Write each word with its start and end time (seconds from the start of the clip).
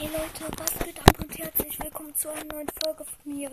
Hey 0.00 0.08
Leute, 0.08 0.50
was 0.56 0.86
geht 0.86 0.98
ab 0.98 1.14
und 1.18 1.38
herzlich 1.38 1.78
willkommen 1.78 2.14
zu 2.14 2.30
einer 2.30 2.44
neuen 2.44 2.68
Folge 2.82 3.04
von 3.04 3.34
mir. 3.34 3.50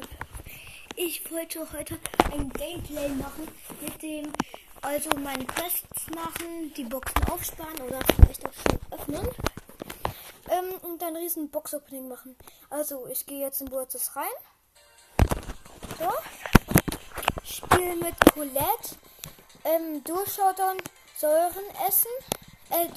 Ich 0.96 1.30
wollte 1.30 1.68
heute 1.74 2.00
ein 2.32 2.50
Gameplay 2.52 3.10
machen 3.10 3.50
mit 3.82 4.02
dem, 4.02 4.32
also 4.82 5.10
meine 5.20 5.44
Quests 5.44 6.08
machen, 6.16 6.74
die 6.78 6.86
Boxen 6.86 7.22
aufsparen 7.30 7.82
oder 7.82 8.00
vielleicht 8.16 8.46
auch 8.48 8.54
schon 8.54 8.80
öffnen. 8.92 9.28
Ähm, 10.50 10.74
und 10.84 11.02
dann 11.02 11.18
riesen 11.18 11.50
Box-Opening 11.50 12.08
machen. 12.08 12.38
Also 12.70 13.08
ich 13.08 13.26
gehe 13.26 13.42
jetzt 13.42 13.60
in 13.60 13.70
Wurzel's 13.70 14.16
rein. 14.16 14.26
So. 16.00 16.14
Spiel 17.44 17.98
mit 17.98 18.16
Colette. 18.34 18.96
Ähm, 19.66 20.02
Durchschaudern, 20.06 20.78
Säuren 21.18 21.66
essen. 21.86 22.12
Äh, 22.70 22.88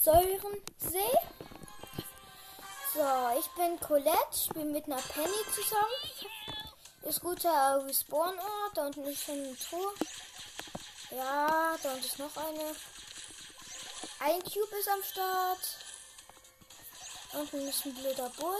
Säurensee. 0.00 1.18
So, 2.96 3.38
ich 3.38 3.46
bin 3.48 3.78
Colette, 3.78 4.16
spiele 4.32 4.64
mit 4.64 4.86
einer 4.86 4.96
Penny 4.96 5.44
zusammen. 5.54 6.30
Ist 7.02 7.20
guter 7.20 7.84
Respawn-Ort. 7.86 8.74
Da 8.74 8.86
unten 8.86 9.04
ist 9.04 9.22
schon 9.22 9.34
eine 9.34 9.58
Truhe. 9.58 9.92
Ja, 11.10 11.76
da 11.82 11.92
unten 11.92 12.06
ist 12.06 12.18
noch 12.18 12.34
eine. 12.38 12.74
Ein 14.20 14.42
Cube 14.44 14.76
ist 14.80 14.88
am 14.88 15.02
Start. 15.02 15.58
Da 17.32 17.40
unten 17.40 17.68
ist 17.68 17.84
ein 17.84 17.94
blöder 17.96 18.30
Bull. 18.30 18.56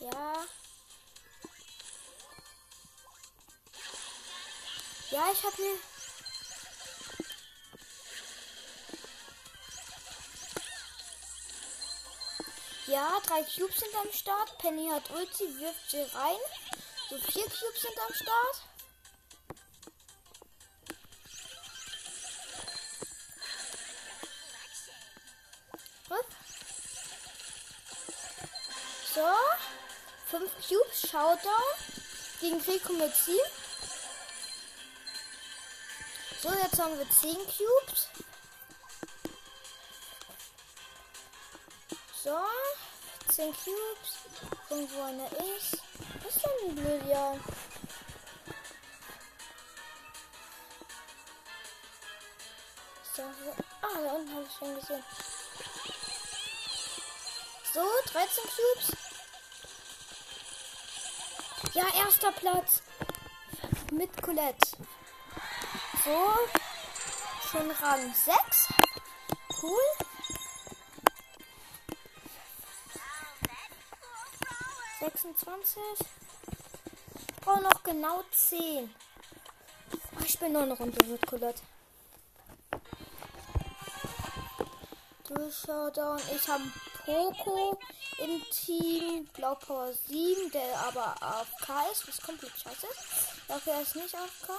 Ja. 0.00 0.44
Ja, 5.10 5.32
ich 5.32 5.42
habe 5.42 5.56
hier 5.56 5.78
Ja, 12.94 13.18
drei 13.26 13.42
Cubes 13.42 13.80
sind 13.80 13.92
am 13.96 14.12
Start. 14.12 14.56
Penny 14.58 14.88
hat 14.88 15.10
Ulti, 15.10 15.58
wirft 15.58 15.90
sie 15.90 16.02
rein. 16.16 16.38
So 17.10 17.18
vier 17.18 17.42
Cubes 17.42 17.80
sind 17.80 17.98
am 17.98 18.14
Start. 18.14 18.62
So. 29.12 29.28
Fünf 30.30 30.52
Cubes, 30.68 31.10
Showdown. 31.10 31.74
Gegen 32.40 32.60
Rico 32.60 32.92
mit 32.92 33.12
sieben. 33.16 33.38
So, 36.40 36.52
jetzt 36.52 36.78
haben 36.78 36.96
wir 36.96 37.10
zehn 37.10 37.38
Cubes. 37.38 38.08
So. 42.24 42.30
10 43.28 43.52
Cubes. 43.52 44.16
Irgendwo 44.70 45.02
einer 45.02 45.30
ist. 45.56 45.76
Was 46.22 46.36
ist 46.36 46.46
denn 46.46 47.06
ja? 47.06 47.34
So, 53.14 53.22
ah, 53.82 54.02
da 54.02 54.12
unten 54.12 54.34
habe 54.34 54.46
ich 54.46 54.56
schon 54.58 54.74
gesehen. 54.74 55.04
So, 57.74 57.84
13 58.06 58.44
Cubes. 58.44 58.96
Ja, 61.74 61.84
erster 61.94 62.32
Platz. 62.32 62.82
Mit 63.92 64.22
Colette. 64.22 64.78
So. 66.02 66.38
Schon 67.50 67.70
Rang 67.70 68.14
6. 68.14 68.68
Cool. 69.60 70.03
Sechsundzwanzig. 75.24 76.06
Ich 77.28 77.40
brauche 77.40 77.62
noch 77.62 77.82
genau 77.82 78.22
zehn. 78.30 78.94
Ich 80.24 80.38
bin 80.38 80.52
noch 80.52 80.62
eine 80.62 80.74
Runde 80.74 81.04
mit. 81.06 81.20
Ich 86.34 86.48
habe 86.48 86.64
Poco 87.04 87.78
im 88.18 88.42
Team. 88.50 89.26
Blaupower 89.32 89.92
7, 89.92 90.50
der 90.52 90.78
aber 90.80 91.22
AFK 91.22 91.90
ist, 91.92 92.06
was 92.08 92.20
komplett 92.20 92.52
scheiße 92.52 92.86
ist. 92.86 93.48
Dafür 93.48 93.80
ist 93.80 93.96
nicht 93.96 94.14
AFK. 94.14 94.50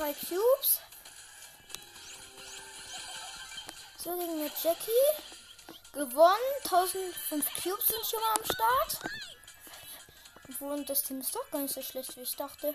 Drei 0.00 0.14
Cubes. 0.14 0.80
So, 3.98 4.16
gegen 4.16 4.40
eine 4.40 4.50
Jackie. 4.62 4.90
Gewonnen. 5.92 6.38
1005 6.64 7.62
Cubes 7.62 7.86
sind 7.86 8.06
schon 8.06 8.20
mal 8.20 8.34
am 8.38 8.44
Start. 8.46 9.12
Obwohl, 10.48 10.84
das 10.86 11.02
Team 11.02 11.20
ist 11.20 11.34
doch 11.34 11.50
gar 11.50 11.60
nicht 11.60 11.74
so 11.74 11.82
schlecht, 11.82 12.16
wie 12.16 12.22
ich 12.22 12.34
dachte. 12.34 12.74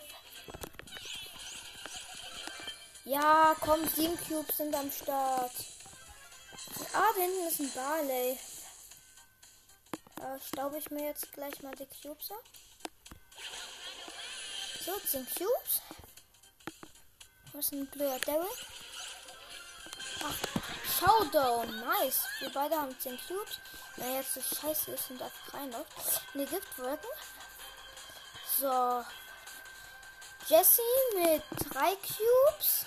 Ja, 3.06 3.56
komm, 3.59 3.88
7 3.88 4.16
Cubes 4.28 4.58
sind 4.58 4.75
am 4.75 4.91
Start. 4.91 5.52
Ah, 6.94 7.09
da 7.16 7.22
hinten 7.22 7.47
ist 7.47 7.59
ein 7.59 7.74
Barley. 7.74 8.40
Da 10.18 10.40
staube 10.41 10.78
ich 10.78 10.91
mir 10.91 11.08
jetzt 11.08 11.34
gleich 11.34 11.59
mal 11.64 11.74
die 11.74 11.88
Cubes 11.88 12.30
ab. 12.30 12.44
So, 14.85 15.00
10 15.00 15.25
Cubes. 15.25 15.81
Was 17.56 17.68
ist 17.68 17.72
ein 17.72 17.88
blöder 17.88 18.20
Daryl? 18.20 18.50
Ach, 20.26 20.36
Showdown. 21.00 21.80
Nice. 21.80 22.26
Wir 22.40 22.50
beide 22.50 22.76
haben 22.76 23.00
10 23.00 23.18
Cubes. 23.28 23.60
Wenn 23.96 24.14
jetzt 24.16 24.34
so 24.34 24.42
scheiße 24.42 24.92
ist 24.92 25.10
und 25.12 25.22
einfach 25.22 25.54
reinläuft. 25.54 25.90
Ne, 26.34 26.46
Giftwolken. 26.46 27.10
So. 28.60 29.06
Jesse 30.48 30.82
mit 31.14 31.44
3 31.74 31.96
Cubes. 31.96 32.86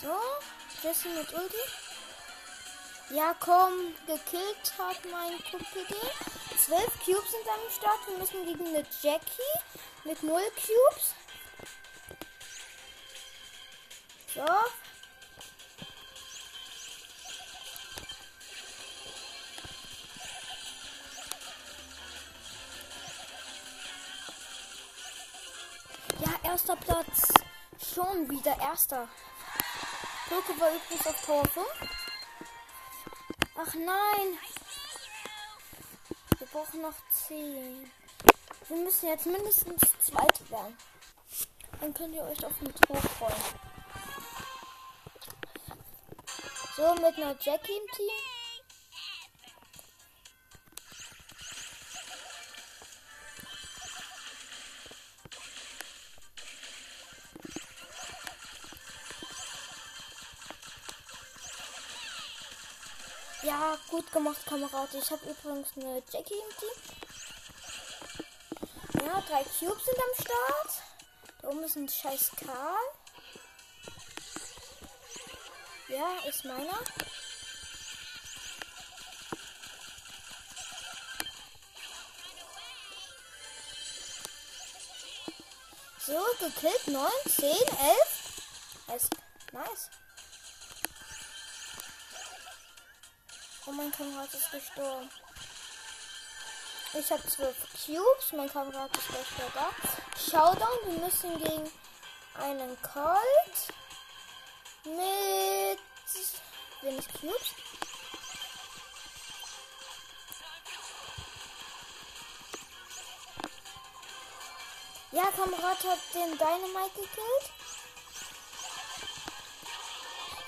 So. 0.00 0.20
Jesse 0.84 1.08
mit 1.08 1.32
Ulti. 1.32 1.83
Ja, 3.10 3.34
komm, 3.38 3.94
gekillt 4.06 4.72
hat 4.78 4.98
mein 5.10 5.38
Kumpel 5.50 5.84
den. 5.84 6.58
Zwölf 6.58 7.04
Cubes 7.04 7.30
sind 7.30 7.46
am 7.48 7.70
Start. 7.70 8.00
Wir 8.08 8.18
müssen 8.18 8.46
gegen 8.46 8.66
eine 8.66 8.84
Jackie 9.02 9.42
mit 10.04 10.22
null 10.22 10.42
Cubes. 10.56 11.14
So. 14.34 14.40
Ja, 26.20 26.40
erster 26.42 26.76
Platz. 26.76 27.28
Schon 27.94 28.30
wieder 28.30 28.58
erster. 28.58 29.08
Poke 30.28 30.58
war 30.58 30.70
übrigens 30.70 31.06
auf 31.06 31.20
5. 31.20 32.03
Ach 33.66 33.74
nein. 33.74 34.38
Wir 36.38 36.46
brauchen 36.48 36.82
noch 36.82 36.94
10. 37.28 37.90
Wir 38.68 38.76
müssen 38.76 39.08
jetzt 39.08 39.26
mindestens 39.26 39.80
zweite 40.02 40.50
werden. 40.50 40.76
Dann 41.80 41.94
könnt 41.94 42.14
ihr 42.14 42.24
euch 42.24 42.44
auf 42.44 42.52
den 42.60 42.74
Tor 42.74 42.96
freuen. 42.96 43.32
So, 46.76 46.94
mit 46.94 47.16
einer 47.16 47.36
Jackie 47.40 47.72
im 47.72 47.86
Team. 47.96 48.33
Gut 63.90 64.12
gemacht, 64.12 64.44
Kamerad. 64.46 64.92
Ich 64.94 65.10
habe 65.10 65.24
übrigens 65.28 65.68
eine 65.76 66.02
Jackie 66.10 66.34
im 66.34 66.56
Team. 66.58 66.70
Ja, 69.06 69.20
drei 69.22 69.44
Cubes 69.44 69.84
sind 69.84 69.98
am 69.98 70.14
Start. 70.24 70.82
Da 71.40 71.48
oben 71.48 71.62
ist 71.64 71.76
ein 71.76 71.88
scheiß 71.88 72.30
Karl. 72.44 72.76
Ja, 75.88 76.18
ist 76.28 76.44
meiner. 76.44 76.78
So, 86.06 86.24
gekillt. 86.38 86.86
9, 86.88 87.10
10, 87.26 87.50
11. 88.88 89.10
Nice. 89.52 89.90
Mein 93.76 93.90
Kamerad 93.92 94.32
ist 94.32 94.50
gestorben. 94.50 95.10
Ich 96.94 97.10
habe 97.10 97.26
12 97.26 97.56
Cubes. 97.84 98.32
Mein 98.32 98.50
Kamerad 98.50 98.96
ist 98.96 99.08
gleich 99.08 99.52
da. 99.54 99.70
Showdown. 100.16 100.78
Wir 100.86 101.04
müssen 101.04 101.38
gegen 101.38 101.70
einen 102.34 102.76
Colt 102.82 103.74
mit 104.84 105.80
wenig 106.82 107.08
Cubes. 107.20 107.54
Ja, 115.10 115.30
Kamerad 115.30 115.84
hat 115.84 115.98
den 116.14 116.38
Dynamite 116.38 116.94
gekillt. 116.94 117.52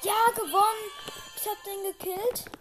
Ja, 0.03 0.31
gewonnen. 0.35 0.91
Ich 1.37 1.49
hab 1.49 1.63
den 1.65 1.83
gekillt. 1.85 2.56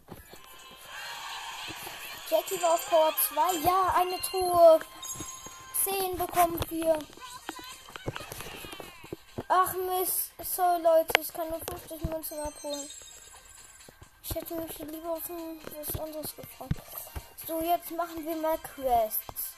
Jackie 2.29 2.59
war 2.59 2.73
auf 2.73 2.89
Power 2.89 3.13
2. 3.33 3.57
Ja, 3.59 3.93
eine 3.95 4.19
Truhe. 4.19 4.79
10 5.83 6.17
bekommen 6.17 6.59
wir. 6.69 6.97
Ach 9.47 9.73
Mist. 9.75 10.31
Sorry 10.43 10.81
Leute, 10.81 11.21
ich 11.21 11.27
kann 11.31 11.49
nur 11.49 11.59
50 11.59 12.09
Münzen 12.09 12.39
abholen. 12.39 12.89
Ich 14.23 14.35
hätte 14.35 14.55
mich 14.55 14.77
lieber 14.79 15.11
auf 15.11 15.21
was 15.29 15.99
anderes 15.99 16.35
gefreut. 16.35 16.71
So, 17.45 17.61
jetzt 17.61 17.91
machen 17.91 18.25
wir 18.25 18.35
mal 18.37 18.57
Quests. 18.57 19.53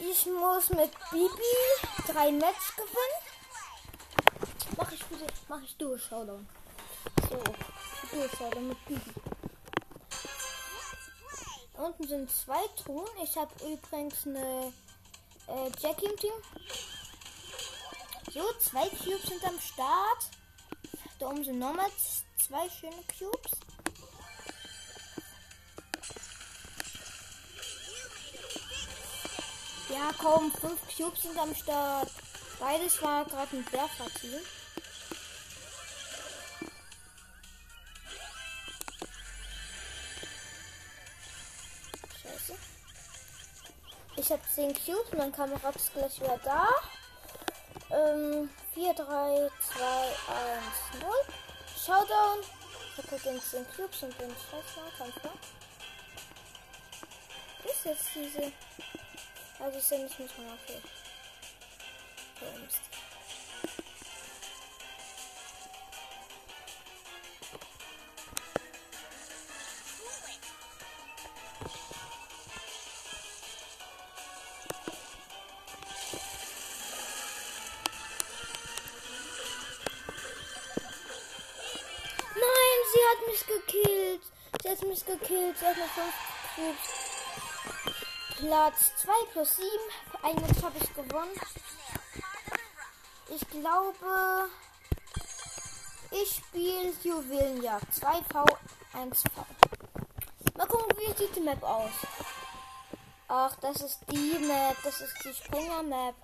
Ich 0.00 0.26
muss 0.26 0.70
mit 0.70 0.90
Bibi 1.12 2.12
drei 2.12 2.32
Match 2.32 2.74
gewinnen. 2.74 3.22
Mach 4.76 4.90
ich 4.90 5.04
mach 5.48 5.62
ich 5.62 5.76
durch, 5.76 6.02
Showdown. 6.04 6.48
So, 7.30 7.42
durch, 8.12 8.32
Showdown 8.32 8.68
mit 8.68 8.86
Bibi. 8.86 9.27
Unten 11.78 12.08
sind 12.08 12.30
zwei 12.30 12.66
Truhen. 12.82 13.08
Ich 13.22 13.36
habe 13.36 13.52
übrigens 13.64 14.26
eine 14.26 14.72
äh, 15.46 15.70
Jackie 15.80 16.06
im 16.06 16.16
Team. 16.16 16.32
So, 18.32 18.42
zwei 18.58 18.88
Cubes 18.88 19.22
sind 19.22 19.44
am 19.44 19.58
Start. 19.60 20.28
Da 21.20 21.28
oben 21.28 21.44
sind 21.44 21.60
nochmal 21.60 21.90
zwei 22.36 22.68
schöne 22.68 23.02
Cubes. 23.16 23.52
Ja, 29.88 30.10
komm, 30.18 30.52
fünf 30.52 30.80
Cubes 30.96 31.22
sind 31.22 31.38
am 31.38 31.54
Start. 31.54 32.10
Beides 32.58 33.00
war 33.00 33.24
gerade 33.24 33.56
ein 33.56 33.72
Werferteam. 33.72 34.40
Scheiße. 42.48 42.58
Ich 44.16 44.30
habe 44.30 44.42
10 44.54 44.74
Cubes, 44.74 45.12
mein 45.16 45.32
Kamerad 45.32 45.76
ist 45.76 45.92
gleich 45.92 46.20
wieder 46.20 46.38
da. 46.44 46.68
Ähm, 47.90 48.50
4, 48.74 48.94
3, 48.94 49.04
2, 49.04 49.08
1, 49.08 49.50
0. 51.00 51.10
Showdown. 51.84 52.40
Ich 52.96 53.12
habe 53.12 53.22
den 53.22 53.40
10 53.40 53.66
Cubes 53.76 54.02
und 54.02 54.18
bin 54.18 54.30
scheiße 54.30 54.96
Kampf. 54.98 55.14
Ist 57.64 57.84
jetzt 57.84 58.08
diese. 58.14 58.52
Also 59.60 59.78
ist 59.78 59.90
ja 59.90 59.98
nicht 59.98 60.18
mit 60.18 60.38
meiner 60.38 60.52
okay. 60.54 60.80
Mich 84.98 85.06
gekillt. 85.06 85.56
5 85.58 85.76
Cubes. 86.54 86.76
Platz 88.36 88.92
2 89.02 89.12
plus 89.32 89.56
7. 89.56 89.68
Ein 90.22 90.62
habe 90.62 90.78
ich 90.78 90.94
gewonnen. 90.94 91.40
Ich 93.28 93.48
glaube, 93.50 94.50
ich 96.10 96.36
spiele 96.36 96.92
Juwelenjagd 97.02 97.92
2V 97.94 98.46
1V. 98.94 99.30
Mal 100.56 100.66
gucken, 100.66 100.96
wie 100.98 101.16
sieht 101.16 101.36
die 101.36 101.40
Map 101.40 101.62
aus. 101.62 101.92
Ach, 103.28 103.54
das 103.56 103.82
ist 103.82 104.00
die 104.10 104.38
Map. 104.38 104.76
Das 104.82 105.00
ist 105.00 105.14
die 105.24 105.34
Springer-Map. 105.34 106.14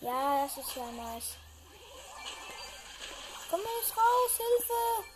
Ja, 0.00 0.42
das 0.42 0.58
ist 0.58 0.76
ja 0.76 0.90
nice. 0.92 1.36
Komm 3.48 3.60
jetzt 3.60 3.96
raus, 3.96 4.36
Hilfe! 4.36 5.15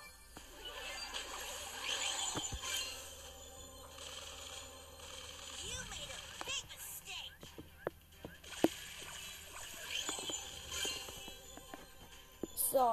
So, 12.80 12.86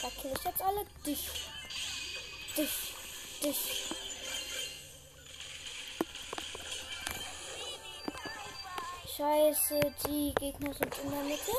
da 0.00 0.08
kill 0.18 0.32
ich 0.34 0.44
jetzt 0.44 0.62
alle. 0.62 0.86
Dich. 1.04 1.28
Dich. 2.56 2.94
Dich. 3.42 3.84
Scheiße, 9.14 9.94
die 10.06 10.34
Gegner 10.36 10.72
sind 10.72 10.98
in 11.00 11.10
der 11.10 11.20
Mitte. 11.24 11.52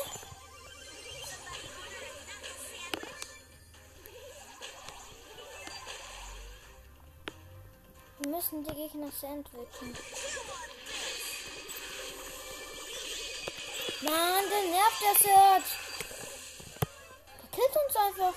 Wir 8.18 8.28
müssen 8.28 8.64
die 8.64 8.74
Gegner 8.74 9.12
sandwichen. 9.12 9.96
Mann, 14.00 14.44
der 14.50 14.62
nervt 14.68 15.02
das 15.12 15.22
jetzt. 15.22 15.87
Killt 17.58 17.76
uns 17.76 17.96
einfach. 17.96 18.34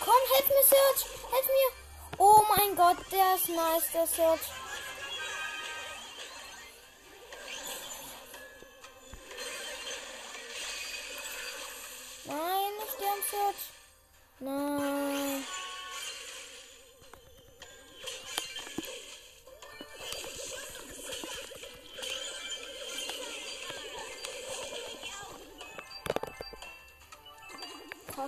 Komm, 0.00 0.22
helf 0.34 0.48
mir, 0.48 0.64
Search. 0.68 1.06
Helf 1.32 1.46
mir. 1.46 2.18
Oh 2.18 2.42
mein 2.54 2.76
Gott, 2.76 2.98
der 3.10 3.34
ist 3.34 3.48
nice, 3.48 3.92
der 3.94 4.06
Search. 4.06 4.40
Nein, 12.26 12.72
nicht 12.78 13.00
der 13.00 13.16
Search. 13.30 13.70
Nein. 14.40 14.93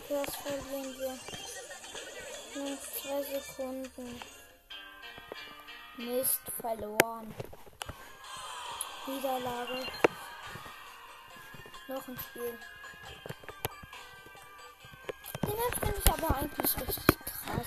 Das 0.08 0.36
verlieren 0.36 0.96
wir. 0.98 1.18
Nur 2.54 2.78
zwei 2.80 3.22
Sekunden. 3.24 4.20
Mist, 5.96 6.40
verloren. 6.60 7.34
Niederlage. 9.06 9.86
Noch 11.88 12.06
ein 12.06 12.18
Spiel. 12.18 12.58
Den 15.42 15.80
finde 15.80 16.02
ich 16.04 16.12
aber 16.12 16.36
eigentlich 16.36 16.76
richtig 16.76 17.16
krass. 17.24 17.66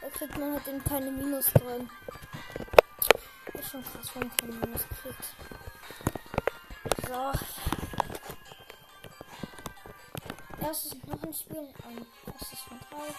Da 0.00 0.08
kriegt 0.10 0.38
man 0.38 0.52
halt 0.52 0.66
eben 0.66 0.82
keine 0.82 1.10
Minus 1.12 1.52
drin. 1.52 1.88
Ist 3.54 3.70
schon 3.70 3.84
krass, 3.84 4.10
wenn 4.14 4.26
man 4.26 4.36
keine 4.36 4.52
Minus 4.52 4.82
kriegt. 5.00 5.24
So. 7.06 7.75
Lass 10.66 10.86
es 10.86 10.94
noch 11.06 11.22
ein 11.22 11.32
Spiel. 11.32 11.72
Ein 11.86 12.04
erstes 12.26 12.58
von 12.58 12.80
drei. 12.90 13.14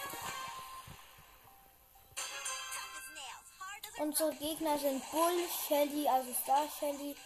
Unsere 4.02 4.34
Gegner 4.34 4.78
sind 4.78 5.02
Bull, 5.10 5.48
Shelly, 5.66 6.06
also 6.06 6.30
Star 6.34 6.68
Shelly 6.78 7.16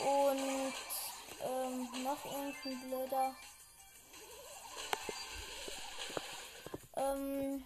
und 0.00 0.74
ähm, 1.42 2.02
noch 2.02 2.24
irgendein 2.24 2.90
blöder. 2.90 3.36
Ähm, 6.96 7.64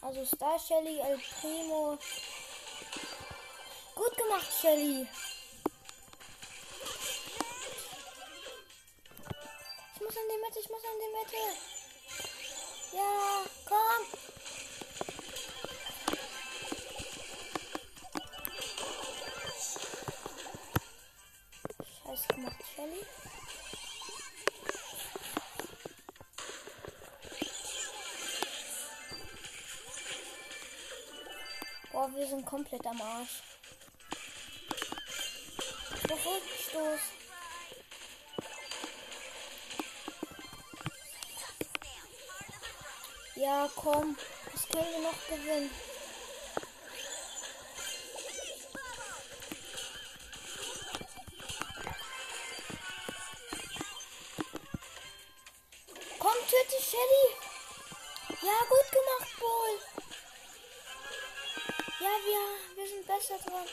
also 0.00 0.24
Star 0.24 0.58
Shelly, 0.58 1.00
El 1.00 1.18
Primo. 1.18 1.98
Gut 3.94 4.16
gemacht, 4.16 4.50
Shelly. 4.58 5.06
Muss 10.10 10.16
an 10.16 10.28
die 10.28 10.38
Mitte, 10.44 10.58
ich 10.58 10.68
muss 10.68 10.84
an 10.84 10.98
die 10.98 11.12
Mitte. 11.18 11.36
Ja, 12.96 13.44
komm. 13.64 14.02
Scheiß 22.02 22.28
gemacht, 22.28 22.64
Shelly. 22.74 23.06
Boah, 31.92 32.08
wir 32.12 32.26
sind 32.26 32.44
komplett 32.46 32.86
am 32.86 33.00
Arsch. 33.00 33.42
Rückstoß. 36.10 37.19
Ja, 43.40 43.70
komm. 43.74 44.18
Das 44.52 44.68
können 44.68 44.92
wir 44.92 44.98
noch 44.98 45.26
gewinnen. 45.26 45.70
Komm, 56.18 56.32
töte 56.50 56.82
Shelly. 56.82 57.26
Ja, 58.42 58.58
gut 58.68 58.92
gemacht, 58.92 59.38
Bull. 59.38 59.78
Ja, 61.98 62.10
wir, 62.26 62.76
wir 62.76 62.88
sind 62.88 63.06
besser 63.06 63.38
dran. 63.38 63.66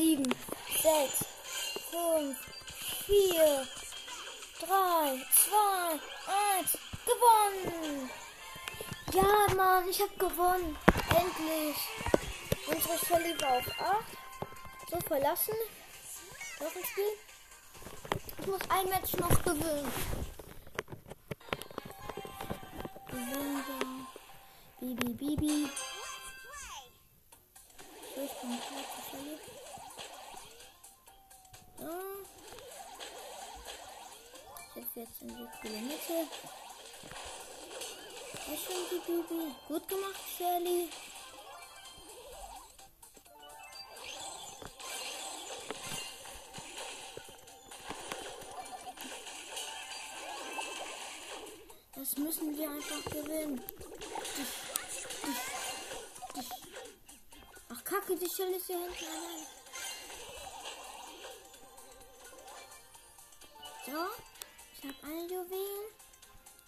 Acht, 0.00 0.06
sieben, 0.06 0.34
sechs, 0.82 1.24
fünf, 1.90 2.38
vier, 3.06 3.66
drei, 4.60 5.26
zwei, 5.34 6.00
eins, 6.26 6.78
gewonnen! 7.04 8.10
Ja, 9.12 9.54
Mann, 9.54 9.88
ich 9.88 10.00
hab 10.00 10.18
gewonnen. 10.18 10.76
Endlich. 11.08 11.76
Unsere 12.68 12.98
Shelly 12.98 13.40
war 13.40 13.58
auf 13.58 13.80
8. 13.80 14.04
So, 14.90 15.00
verlassen. 15.00 15.54
Noch 16.60 16.76
ein 16.76 16.84
Spiel. 16.84 17.04
Ich 18.38 18.46
muss 18.46 18.60
ein 18.68 18.88
Match 18.88 19.14
noch 19.14 19.42
gewinnen. 19.42 19.92
Bibi, 24.80 25.12
Bibi. 25.12 25.68
Ich 28.16 28.32
bin 28.40 28.60
klar 28.60 28.79
jetzt 35.00 35.22
in 35.22 35.28
die 35.28 35.48
coole 35.62 35.80
Mitte. 35.80 36.28
Ja, 38.46 38.56
schön, 38.56 38.84
die 38.90 38.98
Bibi. 39.06 39.54
Gut 39.66 39.88
gemacht, 39.88 40.20
Shelly. 40.36 40.90
Das 51.94 52.16
müssen 52.18 52.58
wir 52.58 52.70
einfach 52.70 53.04
gewinnen. 53.04 53.62
Ach, 57.72 57.84
kacke, 57.84 58.16
die 58.16 58.28
Shelly 58.28 58.56
ist 58.56 58.66
hier 58.66 58.78
hinten 58.78 59.04
allein. 59.06 59.46
So, 63.86 64.39
ich 64.82 64.88
habe 64.88 64.96
eine 65.06 65.22
Juwelen. 65.24 65.88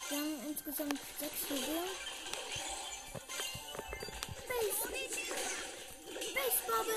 Wir 0.09 0.19
haben 0.19 0.49
insgesamt 0.49 1.01
sechs 1.19 1.49
Juwelen. 1.49 1.89
Base. 4.49 4.89
Base 6.35 6.63
Bubble. 6.67 6.95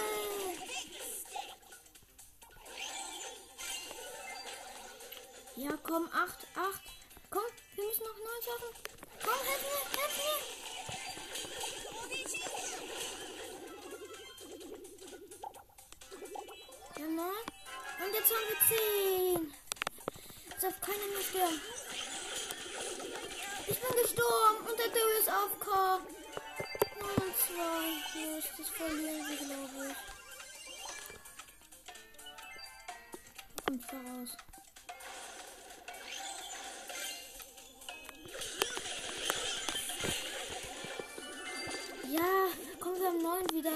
Ja, 5.55 5.77
komm, 5.83 6.09
acht, 6.11 6.47
acht. 6.55 6.81
Komm, 7.29 7.43
wir 7.75 7.85
müssen 7.85 8.03
noch 8.03 8.17
neun 8.17 8.41
schaffen. 8.43 8.71
Komm, 9.23 9.39
helf 9.47 9.61
mir, 9.61 9.83
helf 9.99 10.13
mir. 10.17 10.39
Ja, 16.99 17.07
neun. 17.07 17.45
Und 18.03 18.13
jetzt 18.13 18.31
haben 18.31 18.47
wir 18.49 18.59
zehn. 18.67 19.64
Darf 20.61 20.79
keiner 20.81 21.07
mehr 21.13 21.21
sterben. 21.21 21.61
Ich 23.67 23.79
bin 23.79 24.01
gestorben 24.01 24.67
und 24.67 24.79
der 24.79 24.87
Döll 24.87 25.17
ist 25.19 25.29
aufgekommen. 25.29 26.07
9 26.99 27.09
und 27.09 27.35
2. 27.37 28.19
Yes, 28.19 28.45
das 28.57 28.69
verlieren 28.69 29.27
wir, 29.27 29.37
glaube 29.37 29.87
ich. 29.89 29.97
Kommt 33.65 33.85
voraus. 33.85 34.31
Ja, 42.09 42.31
kommen 42.79 42.99
wir 43.01 43.09
am 43.09 43.17
9 43.17 43.49
wieder. 43.51 43.75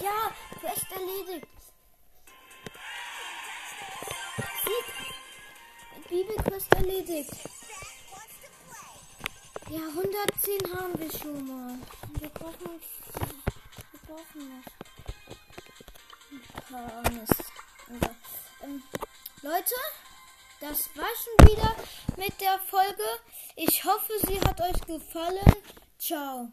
Ja, 0.00 0.32
Quest 0.60 0.92
erledigt. 0.92 1.46
Sieg. 4.64 6.08
Bibelquest 6.08 6.74
erledigt. 6.74 7.32
Ja, 9.70 9.80
110 9.88 10.78
haben 10.78 10.98
wir 10.98 11.10
schon 11.10 11.46
mal. 11.46 11.78
Wir 12.20 12.28
brauchen, 12.28 12.80
wir 13.90 14.00
brauchen 14.06 14.48
noch 14.50 14.66
ein 16.30 16.42
paar 16.68 17.10
Mist. 17.12 17.44
Also, 17.88 18.14
ähm, 18.62 18.82
Leute, 19.40 19.74
das 20.60 20.90
war 20.94 21.08
schon 21.16 21.48
wieder 21.48 21.74
mit 22.16 22.40
der 22.40 22.58
Folge. 22.60 23.02
Ich 23.56 23.82
hoffe, 23.84 24.12
sie 24.26 24.40
hat 24.40 24.60
euch 24.60 24.80
gefallen. 24.82 25.56
Ciao. 25.98 26.52